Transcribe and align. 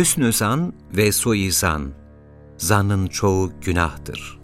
Hüsnü 0.00 0.32
zan 0.32 0.72
ve 0.96 1.12
suizan, 1.12 1.92
zannın 2.56 3.06
çoğu 3.06 3.52
günahtır. 3.60 4.40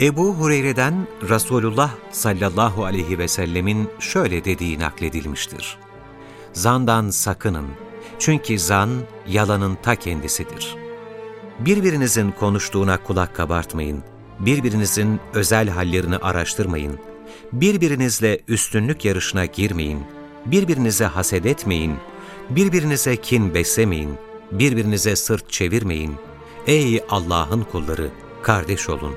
Ebu 0.00 0.34
Hureyre'den 0.34 1.06
Resulullah 1.28 1.90
sallallahu 2.10 2.84
aleyhi 2.84 3.18
ve 3.18 3.28
sellemin 3.28 3.88
şöyle 3.98 4.44
dediği 4.44 4.78
nakledilmiştir. 4.78 5.78
Zandan 6.52 7.10
sakının, 7.10 7.66
çünkü 8.18 8.58
zan 8.58 8.90
yalanın 9.26 9.78
ta 9.82 9.96
kendisidir. 9.96 10.76
Birbirinizin 11.58 12.30
konuştuğuna 12.30 13.02
kulak 13.02 13.36
kabartmayın, 13.36 14.02
birbirinizin 14.40 15.20
özel 15.34 15.68
hallerini 15.68 16.16
araştırmayın, 16.16 16.98
birbirinizle 17.52 18.40
üstünlük 18.48 19.04
yarışına 19.04 19.44
girmeyin, 19.44 20.00
birbirinize 20.46 21.04
haset 21.04 21.46
etmeyin, 21.46 21.94
birbirinize 22.50 23.16
kin 23.16 23.54
beslemeyin, 23.54 24.10
birbirinize 24.52 25.16
sırt 25.16 25.50
çevirmeyin. 25.52 26.14
Ey 26.66 27.04
Allah'ın 27.08 27.62
kulları, 27.62 28.10
kardeş 28.42 28.88
olun. 28.88 29.14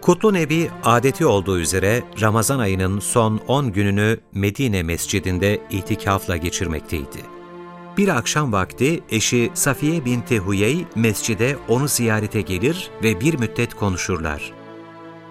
Kutlu 0.00 0.32
Nebi 0.34 0.70
adeti 0.84 1.26
olduğu 1.26 1.58
üzere 1.58 2.02
Ramazan 2.20 2.58
ayının 2.58 2.98
son 2.98 3.40
10 3.48 3.72
gününü 3.72 4.18
Medine 4.32 4.82
mescidinde 4.82 5.60
itikafla 5.70 6.36
geçirmekteydi. 6.36 7.39
Bir 7.96 8.08
akşam 8.08 8.52
vakti 8.52 9.00
eşi 9.10 9.50
Safiye 9.54 10.04
binti 10.04 10.38
Huyey 10.38 10.86
mescide 10.94 11.56
onu 11.68 11.88
ziyarete 11.88 12.40
gelir 12.40 12.90
ve 13.02 13.20
bir 13.20 13.38
müddet 13.38 13.74
konuşurlar. 13.74 14.52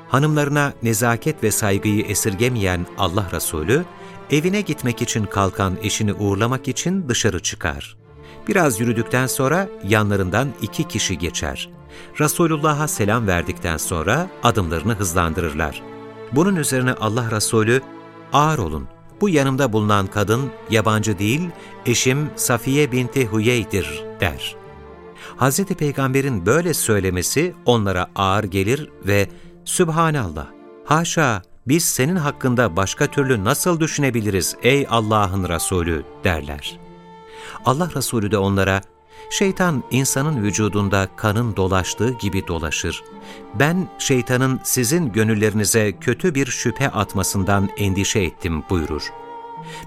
Hanımlarına 0.09 0.73
nezaket 0.83 1.43
ve 1.43 1.51
saygıyı 1.51 2.05
esirgemeyen 2.05 2.85
Allah 2.97 3.25
Resulü, 3.33 3.85
evine 4.31 4.61
gitmek 4.61 5.01
için 5.01 5.25
kalkan 5.25 5.77
eşini 5.83 6.13
uğurlamak 6.13 6.67
için 6.67 7.09
dışarı 7.09 7.39
çıkar. 7.39 7.97
Biraz 8.47 8.79
yürüdükten 8.79 9.27
sonra 9.27 9.69
yanlarından 9.83 10.49
iki 10.61 10.83
kişi 10.83 11.17
geçer. 11.17 11.69
Resulullah'a 12.19 12.87
selam 12.87 13.27
verdikten 13.27 13.77
sonra 13.77 14.29
adımlarını 14.43 14.93
hızlandırırlar. 14.93 15.81
Bunun 16.31 16.55
üzerine 16.55 16.93
Allah 16.93 17.31
Resulü, 17.31 17.81
ağır 18.33 18.57
olun, 18.57 18.87
bu 19.21 19.29
yanımda 19.29 19.73
bulunan 19.73 20.07
kadın 20.07 20.51
yabancı 20.69 21.19
değil, 21.19 21.49
eşim 21.85 22.29
Safiye 22.35 22.91
binti 22.91 23.25
Huyey'dir 23.25 24.03
der. 24.19 24.55
Hz. 25.37 25.63
Peygamber'in 25.65 26.45
böyle 26.45 26.73
söylemesi 26.73 27.53
onlara 27.65 28.07
ağır 28.15 28.43
gelir 28.43 28.89
ve 29.07 29.29
Sübhanallah, 29.65 30.47
haşa 30.85 31.41
biz 31.67 31.83
senin 31.83 32.15
hakkında 32.15 32.75
başka 32.75 33.07
türlü 33.07 33.43
nasıl 33.43 33.79
düşünebiliriz 33.79 34.55
ey 34.63 34.87
Allah'ın 34.89 35.49
Resulü 35.49 36.03
derler. 36.23 36.79
Allah 37.65 37.89
Resulü 37.95 38.31
de 38.31 38.37
onlara, 38.37 38.81
şeytan 39.29 39.83
insanın 39.91 40.43
vücudunda 40.43 41.07
kanın 41.15 41.55
dolaştığı 41.55 42.11
gibi 42.11 42.47
dolaşır. 42.47 43.03
Ben 43.55 43.87
şeytanın 43.99 44.59
sizin 44.63 45.11
gönüllerinize 45.11 45.91
kötü 45.91 46.35
bir 46.35 46.45
şüphe 46.45 46.89
atmasından 46.89 47.69
endişe 47.77 48.19
ettim 48.19 48.63
buyurur. 48.69 49.13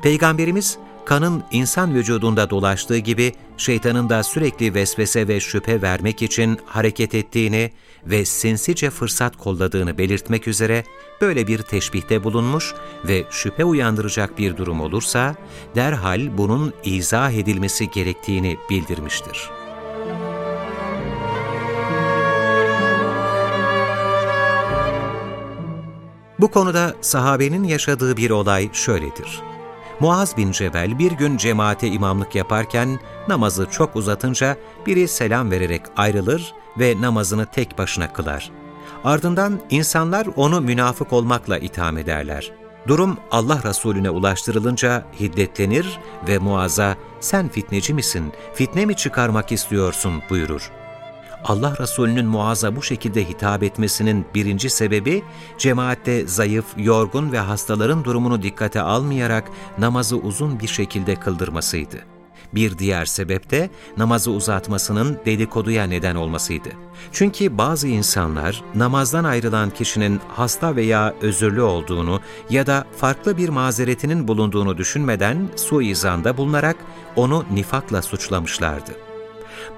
Peygamberimiz, 0.02 0.78
kanın 1.04 1.42
insan 1.50 1.94
vücudunda 1.94 2.50
dolaştığı 2.50 2.98
gibi 2.98 3.32
şeytanın 3.56 4.08
da 4.08 4.22
sürekli 4.22 4.74
vesvese 4.74 5.28
ve 5.28 5.40
şüphe 5.40 5.82
vermek 5.82 6.22
için 6.22 6.58
hareket 6.66 7.14
ettiğini 7.14 7.72
ve 8.06 8.24
sinsice 8.24 8.90
fırsat 8.90 9.36
kolladığını 9.36 9.98
belirtmek 9.98 10.48
üzere 10.48 10.84
böyle 11.20 11.46
bir 11.46 11.58
teşbihte 11.58 12.24
bulunmuş 12.24 12.74
ve 13.04 13.24
şüphe 13.30 13.64
uyandıracak 13.64 14.38
bir 14.38 14.56
durum 14.56 14.80
olursa 14.80 15.34
derhal 15.76 16.38
bunun 16.38 16.72
izah 16.84 17.32
edilmesi 17.32 17.90
gerektiğini 17.90 18.56
bildirmiştir. 18.70 19.50
Bu 26.38 26.50
konuda 26.50 26.94
sahabenin 27.00 27.64
yaşadığı 27.64 28.16
bir 28.16 28.30
olay 28.30 28.70
şöyledir. 28.72 29.51
Muaz 30.00 30.36
bin 30.36 30.52
Cebel 30.52 30.98
bir 30.98 31.12
gün 31.12 31.36
cemaate 31.36 31.88
imamlık 31.88 32.34
yaparken 32.34 33.00
namazı 33.28 33.66
çok 33.70 33.96
uzatınca 33.96 34.56
biri 34.86 35.08
selam 35.08 35.50
vererek 35.50 35.82
ayrılır 35.96 36.54
ve 36.78 37.00
namazını 37.00 37.46
tek 37.46 37.78
başına 37.78 38.12
kılar. 38.12 38.50
Ardından 39.04 39.60
insanlar 39.70 40.28
onu 40.36 40.60
münafık 40.60 41.12
olmakla 41.12 41.58
itham 41.58 41.98
ederler. 41.98 42.52
Durum 42.88 43.18
Allah 43.30 43.60
Resulüne 43.64 44.10
ulaştırılınca 44.10 45.06
hiddetlenir 45.20 45.98
ve 46.28 46.38
Muaz'a 46.38 46.96
sen 47.20 47.48
fitneci 47.48 47.94
misin, 47.94 48.32
fitne 48.54 48.86
mi 48.86 48.96
çıkarmak 48.96 49.52
istiyorsun 49.52 50.22
buyurur. 50.30 50.81
Allah 51.44 51.74
Resulü'nün 51.80 52.26
Muaz'a 52.26 52.76
bu 52.76 52.82
şekilde 52.82 53.28
hitap 53.28 53.62
etmesinin 53.62 54.26
birinci 54.34 54.70
sebebi, 54.70 55.22
cemaatte 55.58 56.26
zayıf, 56.26 56.64
yorgun 56.76 57.32
ve 57.32 57.38
hastaların 57.38 58.04
durumunu 58.04 58.42
dikkate 58.42 58.80
almayarak 58.80 59.50
namazı 59.78 60.16
uzun 60.16 60.60
bir 60.60 60.68
şekilde 60.68 61.14
kıldırmasıydı. 61.14 61.96
Bir 62.54 62.78
diğer 62.78 63.04
sebep 63.04 63.50
de 63.50 63.70
namazı 63.96 64.30
uzatmasının 64.30 65.18
dedikoduya 65.26 65.84
neden 65.84 66.14
olmasıydı. 66.16 66.68
Çünkü 67.12 67.58
bazı 67.58 67.88
insanlar 67.88 68.62
namazdan 68.74 69.24
ayrılan 69.24 69.70
kişinin 69.70 70.20
hasta 70.28 70.76
veya 70.76 71.14
özürlü 71.20 71.62
olduğunu 71.62 72.20
ya 72.50 72.66
da 72.66 72.84
farklı 72.96 73.36
bir 73.36 73.48
mazeretinin 73.48 74.28
bulunduğunu 74.28 74.78
düşünmeden 74.78 75.48
suizanda 75.56 76.36
bulunarak 76.36 76.76
onu 77.16 77.44
nifakla 77.52 78.02
suçlamışlardı. 78.02 79.11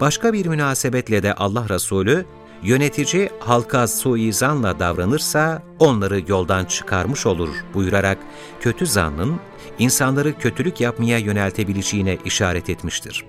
Başka 0.00 0.32
bir 0.32 0.46
münasebetle 0.46 1.22
de 1.22 1.34
Allah 1.34 1.68
Resulü, 1.68 2.24
yönetici 2.62 3.30
halka 3.40 3.86
suizanla 3.88 4.78
davranırsa 4.78 5.62
onları 5.78 6.22
yoldan 6.28 6.64
çıkarmış 6.64 7.26
olur 7.26 7.48
buyurarak 7.74 8.18
kötü 8.60 8.86
zannın 8.86 9.40
insanları 9.78 10.38
kötülük 10.38 10.80
yapmaya 10.80 11.18
yöneltebileceğine 11.18 12.18
işaret 12.24 12.70
etmiştir. 12.70 13.24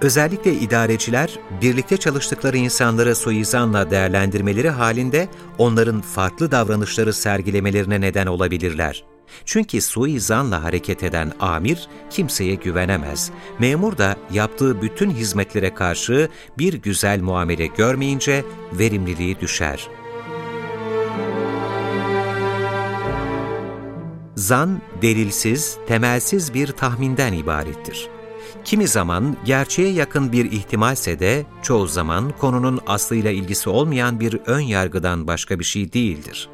Özellikle 0.00 0.54
idareciler, 0.54 1.38
birlikte 1.62 1.96
çalıştıkları 1.96 2.56
insanları 2.56 3.14
suizanla 3.14 3.90
değerlendirmeleri 3.90 4.70
halinde 4.70 5.28
onların 5.58 6.00
farklı 6.00 6.50
davranışları 6.50 7.12
sergilemelerine 7.12 8.00
neden 8.00 8.26
olabilirler. 8.26 9.04
Çünkü 9.44 9.80
suizanla 9.80 10.64
hareket 10.64 11.02
eden 11.02 11.32
amir 11.40 11.88
kimseye 12.10 12.54
güvenemez. 12.54 13.30
Memur 13.58 13.98
da 13.98 14.16
yaptığı 14.32 14.82
bütün 14.82 15.10
hizmetlere 15.10 15.74
karşı 15.74 16.28
bir 16.58 16.74
güzel 16.74 17.20
muamele 17.20 17.66
görmeyince 17.66 18.44
verimliliği 18.72 19.40
düşer. 19.40 19.88
Zan, 24.36 24.80
delilsiz, 25.02 25.78
temelsiz 25.88 26.54
bir 26.54 26.66
tahminden 26.66 27.32
ibarettir. 27.32 28.08
Kimi 28.64 28.88
zaman 28.88 29.36
gerçeğe 29.44 29.92
yakın 29.92 30.32
bir 30.32 30.52
ihtimalse 30.52 31.18
de 31.18 31.46
çoğu 31.62 31.86
zaman 31.86 32.32
konunun 32.38 32.80
aslıyla 32.86 33.30
ilgisi 33.30 33.70
olmayan 33.70 34.20
bir 34.20 34.40
ön 34.46 34.60
yargıdan 34.60 35.26
başka 35.26 35.58
bir 35.58 35.64
şey 35.64 35.92
değildir. 35.92 36.48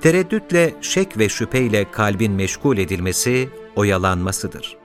Tereddütle, 0.00 0.74
şek 0.80 1.18
ve 1.18 1.28
şüpheyle 1.28 1.90
kalbin 1.90 2.32
meşgul 2.32 2.78
edilmesi, 2.78 3.48
oyalanmasıdır. 3.76 4.76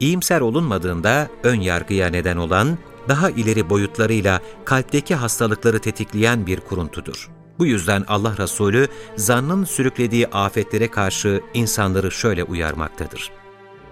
İyimser 0.00 0.40
olunmadığında 0.40 1.28
ön 1.42 1.60
yargıya 1.60 2.08
neden 2.08 2.36
olan, 2.36 2.78
daha 3.08 3.30
ileri 3.30 3.70
boyutlarıyla 3.70 4.40
kalpteki 4.64 5.14
hastalıkları 5.14 5.78
tetikleyen 5.78 6.46
bir 6.46 6.60
kuruntudur. 6.60 7.30
Bu 7.58 7.66
yüzden 7.66 8.04
Allah 8.08 8.34
Resulü 8.38 8.88
zannın 9.16 9.64
sürüklediği 9.64 10.26
afetlere 10.26 10.90
karşı 10.90 11.40
insanları 11.54 12.10
şöyle 12.10 12.44
uyarmaktadır. 12.44 13.30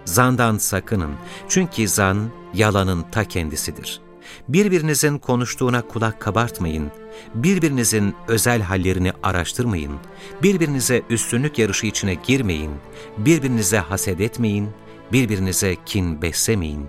Zandan 0.05 0.57
sakının 0.57 1.11
çünkü 1.49 1.87
zan 1.87 2.29
yalanın 2.53 3.05
ta 3.11 3.23
kendisidir. 3.23 4.01
Birbirinizin 4.47 5.17
konuştuğuna 5.17 5.81
kulak 5.81 6.19
kabartmayın, 6.19 6.91
birbirinizin 7.35 8.15
özel 8.27 8.61
hallerini 8.61 9.13
araştırmayın, 9.23 9.93
birbirinize 10.43 11.01
üstünlük 11.09 11.59
yarışı 11.59 11.87
içine 11.87 12.13
girmeyin, 12.13 12.71
birbirinize 13.17 13.77
haset 13.77 14.21
etmeyin, 14.21 14.69
birbirinize 15.11 15.75
kin 15.85 16.21
beslemeyin, 16.21 16.85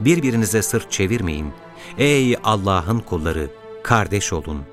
birbirinize 0.00 0.62
sırt 0.62 0.92
çevirmeyin. 0.92 1.52
Ey 1.98 2.36
Allah'ın 2.44 3.00
kulları, 3.00 3.50
kardeş 3.82 4.32
olun.'' 4.32 4.69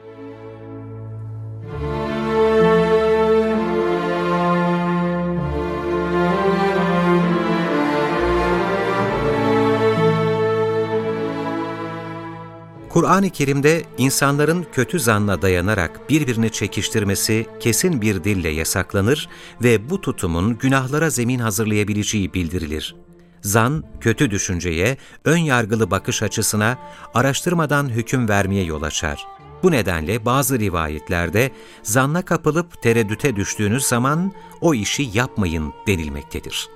Kur'an-ı 12.98 13.30
Kerim'de 13.30 13.84
insanların 13.98 14.66
kötü 14.72 15.00
zanla 15.00 15.42
dayanarak 15.42 16.10
birbirini 16.10 16.52
çekiştirmesi 16.52 17.46
kesin 17.60 18.02
bir 18.02 18.24
dille 18.24 18.50
yasaklanır 18.50 19.30
ve 19.64 19.90
bu 19.90 20.02
tutumun 20.02 20.58
günahlara 20.58 21.10
zemin 21.10 21.40
hazırlayabileceği 21.40 22.34
bildirilir. 22.34 22.96
Zan, 23.42 23.84
kötü 24.02 24.32
düşünceye, 24.32 24.98
ön 25.26 25.38
yargılı 25.38 25.92
bakış 25.92 26.24
açısına, 26.24 26.78
araştırmadan 27.14 27.90
hüküm 27.90 28.30
vermeye 28.30 28.64
yol 28.64 28.82
açar. 28.82 29.28
Bu 29.64 29.72
nedenle 29.72 30.26
bazı 30.26 30.60
rivayetlerde 30.60 31.52
zanna 31.84 32.22
kapılıp 32.22 32.82
tereddüte 32.82 33.36
düştüğünüz 33.36 33.84
zaman 33.84 34.32
o 34.62 34.74
işi 34.74 35.10
yapmayın 35.14 35.74
denilmektedir. 35.88 36.70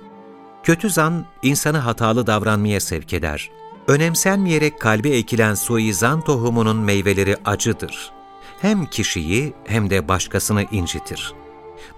Kötü 0.62 0.90
zan, 0.90 1.26
insanı 1.42 1.78
hatalı 1.78 2.26
davranmaya 2.26 2.80
sevk 2.80 3.12
eder. 3.12 3.61
Önemsenmeyerek 3.88 4.80
kalbe 4.80 5.08
ekilen 5.08 5.54
suizan 5.54 6.20
tohumunun 6.20 6.76
meyveleri 6.76 7.36
acıdır. 7.44 8.12
Hem 8.60 8.86
kişiyi 8.86 9.52
hem 9.64 9.90
de 9.90 10.08
başkasını 10.08 10.62
incitir. 10.70 11.34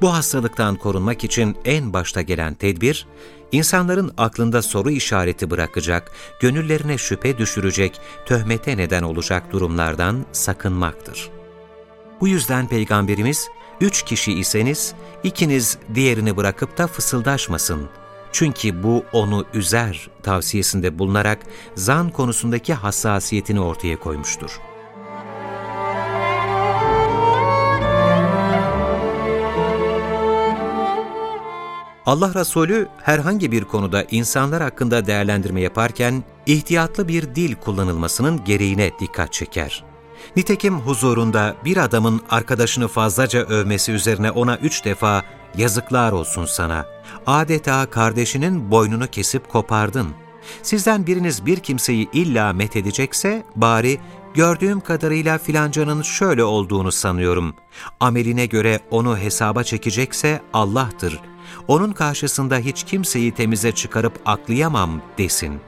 Bu 0.01 0.15
hastalıktan 0.15 0.77
korunmak 0.77 1.25
için 1.25 1.57
en 1.65 1.93
başta 1.93 2.23
gelen 2.23 2.55
tedbir, 2.55 3.07
insanların 3.53 4.13
aklında 4.17 4.63
soru 4.63 4.91
işareti 4.91 5.51
bırakacak, 5.51 6.13
gönüllerine 6.41 6.99
şüphe 6.99 7.39
düşürecek, 7.39 8.01
töhmete 8.27 8.77
neden 8.77 9.03
olacak 9.03 9.53
durumlardan 9.53 10.27
sakınmaktır. 10.33 11.31
Bu 12.21 12.29
yüzden 12.29 12.69
Peygamberimiz, 12.69 13.49
üç 13.81 14.03
kişi 14.03 14.33
iseniz, 14.33 14.95
ikiniz 15.23 15.79
diğerini 15.95 16.37
bırakıp 16.37 16.79
da 16.79 16.87
fısıldaşmasın. 16.87 17.89
Çünkü 18.35 18.83
bu 18.83 19.05
onu 19.13 19.45
üzer 19.55 20.09
tavsiyesinde 20.23 20.99
bulunarak 20.99 21.39
zan 21.75 22.11
konusundaki 22.11 22.75
hassasiyetini 22.75 23.61
ortaya 23.61 24.01
koymuştur. 24.01 24.61
Allah 32.07 32.35
Resulü 32.35 32.89
herhangi 33.03 33.53
bir 33.53 33.65
konuda 33.65 34.05
insanlar 34.11 34.63
hakkında 34.63 35.07
değerlendirme 35.07 35.61
yaparken 35.61 36.25
ihtiyatlı 36.47 37.09
bir 37.09 37.35
dil 37.35 37.55
kullanılmasının 37.55 38.45
gereğine 38.45 38.91
dikkat 39.01 39.33
çeker. 39.33 39.85
Nitekim 40.37 40.81
huzurunda 40.81 41.57
bir 41.65 41.77
adamın 41.77 42.21
arkadaşını 42.31 42.89
fazlaca 42.89 43.41
övmesi 43.41 43.93
üzerine 43.93 44.31
ona 44.31 44.57
üç 44.57 44.85
defa 44.85 45.23
yazıklar 45.57 46.13
olsun 46.13 46.45
sana, 46.45 46.87
adeta 47.27 47.87
kardeşinin 47.87 48.71
boynunu 48.71 49.07
kesip 49.07 49.49
kopardın. 49.49 50.09
Sizden 50.63 51.07
biriniz 51.07 51.47
bir 51.47 51.61
kimseyi 51.61 52.09
illa 52.13 52.53
met 52.53 52.77
edecekse 52.77 53.43
bari 53.57 54.01
gördüğüm 54.35 54.81
kadarıyla 54.81 55.39
filancanın 55.39 56.03
şöyle 56.03 56.45
olduğunu 56.45 56.93
sanıyorum. 56.93 57.55
Ameline 58.01 58.47
göre 58.47 58.81
onu 58.91 59.19
hesaba 59.19 59.65
çekecekse 59.65 60.43
Allah'tır.'' 60.53 61.35
onun 61.69 61.93
karşısında 61.93 62.59
hiç 62.59 62.85
kimseyi 62.85 63.33
temize 63.33 63.73
çıkarıp 63.73 64.21
aklayamam 64.27 65.03
desin. 65.19 65.61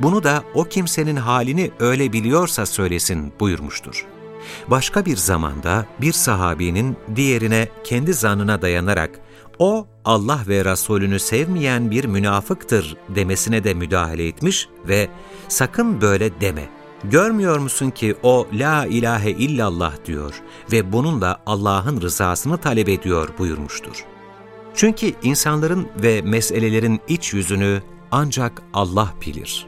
Bunu 0.00 0.22
da 0.22 0.42
o 0.54 0.64
kimsenin 0.64 1.16
halini 1.16 1.70
öyle 1.80 2.12
biliyorsa 2.12 2.66
söylesin 2.66 3.32
buyurmuştur. 3.40 4.06
Başka 4.68 5.06
bir 5.06 5.16
zamanda 5.16 5.86
bir 6.00 6.12
sahabinin 6.12 6.96
diğerine 7.16 7.68
kendi 7.84 8.14
zanına 8.14 8.62
dayanarak 8.62 9.10
o 9.58 9.86
Allah 10.04 10.40
ve 10.48 10.64
Resulünü 10.64 11.18
sevmeyen 11.18 11.90
bir 11.90 12.04
münafıktır 12.04 12.96
demesine 13.08 13.64
de 13.64 13.74
müdahale 13.74 14.26
etmiş 14.28 14.68
ve 14.88 15.08
sakın 15.48 16.00
böyle 16.00 16.40
deme. 16.40 16.68
Görmüyor 17.04 17.58
musun 17.58 17.90
ki 17.90 18.14
o 18.22 18.46
la 18.52 18.86
ilahe 18.86 19.30
illallah 19.30 19.92
diyor 20.06 20.42
ve 20.72 20.92
bununla 20.92 21.42
Allah'ın 21.46 22.00
rızasını 22.00 22.58
talep 22.58 22.88
ediyor 22.88 23.28
buyurmuştur. 23.38 24.04
Çünkü 24.74 25.12
insanların 25.22 25.88
ve 26.02 26.22
meselelerin 26.22 27.00
iç 27.08 27.32
yüzünü 27.32 27.82
ancak 28.10 28.62
Allah 28.72 29.14
bilir. 29.26 29.66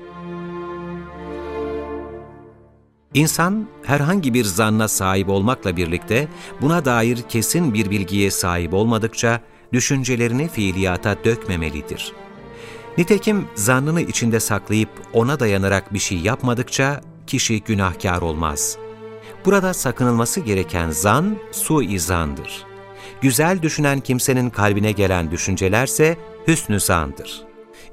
İnsan 3.15 3.67
herhangi 3.83 4.35
bir 4.35 4.45
zanna 4.45 4.89
sahip 4.89 5.29
olmakla 5.29 5.77
birlikte 5.77 6.29
buna 6.61 6.85
dair 6.85 7.23
kesin 7.29 7.75
bir 7.75 7.91
bilgiye 7.91 8.31
sahip 8.31 8.75
olmadıkça 8.75 9.41
düşüncelerini 9.77 10.49
fiiliyata 10.49 11.17
dökmemelidir. 11.25 12.13
Nitekim 12.99 13.45
zannını 13.55 14.01
içinde 14.01 14.41
saklayıp 14.41 14.91
ona 15.13 15.41
dayanarak 15.41 15.95
bir 15.95 15.99
şey 15.99 16.19
yapmadıkça 16.19 17.01
kişi 17.27 17.61
günahkar 17.61 18.23
olmaz. 18.23 18.79
Burada 19.45 19.75
sakınılması 19.75 20.41
gereken 20.41 20.91
zan 20.91 21.37
suizandır 21.53 22.67
güzel 23.21 23.63
düşünen 23.63 24.01
kimsenin 24.01 24.51
kalbine 24.51 24.93
gelen 24.93 25.31
düşüncelerse 25.31 26.17
hüsnü 26.49 26.81
zandır. 26.81 27.43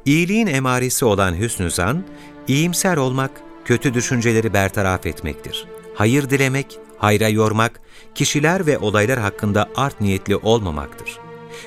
İyiliğin 0.06 0.48
emaresi 0.48 1.06
olan 1.06 1.40
hüsnü 1.40 1.72
zan, 1.72 2.04
iyimser 2.48 2.98
olmak, 2.98 3.32
kötü 3.66 3.94
düşünceleri 3.94 4.54
bertaraf 4.54 5.06
etmektir. 5.06 5.68
Hayır 5.96 6.30
dilemek, 6.30 6.80
hayra 6.98 7.28
yormak, 7.28 7.82
kişiler 8.16 8.66
ve 8.66 8.78
olaylar 8.78 9.20
hakkında 9.20 9.70
art 9.76 10.02
niyetli 10.02 10.36
olmamaktır. 10.36 11.20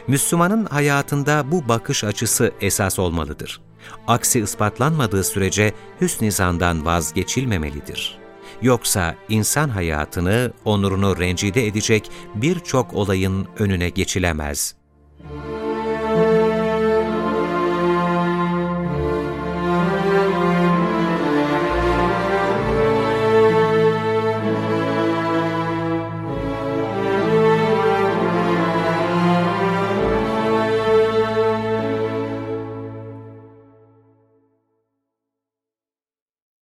Müslümanın 0.09 0.65
hayatında 0.65 1.53
bu 1.53 1.69
bakış 1.69 2.05
açısı 2.05 2.53
esas 2.61 2.99
olmalıdır. 2.99 3.61
Aksi 4.07 4.41
ispatlanmadığı 4.41 5.25
sürece 5.25 5.73
hüsn-i 6.01 6.33
zandan 6.33 6.85
vazgeçilmemelidir.'' 6.85 8.27
Yoksa 8.63 9.15
insan 9.29 9.69
hayatını, 9.69 10.53
onurunu 10.65 11.19
rencide 11.19 11.67
edecek 11.67 12.11
birçok 12.35 12.95
olayın 12.95 13.47
önüne 13.59 13.89
geçilemez.'' 13.89 14.77